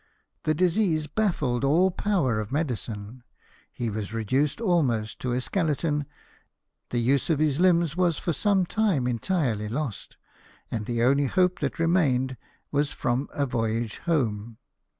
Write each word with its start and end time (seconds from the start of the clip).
The 0.45 0.55
disease 0.55 1.05
baffled 1.05 1.63
all 1.63 1.91
power 1.91 2.39
of 2.39 2.51
medicine; 2.51 3.21
he 3.71 3.87
was 3.91 4.15
reduced 4.15 4.59
almost 4.59 5.19
to 5.19 5.31
a 5.31 5.39
skeleton; 5.41 6.07
the 6.89 6.97
use 6.97 7.29
of 7.29 7.37
his 7.37 7.59
limbs 7.59 7.95
was 7.95 8.17
for 8.17 8.33
some 8.33 8.65
time 8.65 9.05
entirely 9.05 9.69
lost; 9.69 10.17
and 10.71 10.87
the 10.87 11.03
only 11.03 11.27
hope 11.27 11.59
that 11.59 11.77
remained 11.77 12.35
was 12.71 12.91
from 12.93 13.29
a 13.31 13.45
voyage 13.45 13.99
home. 13.99 14.57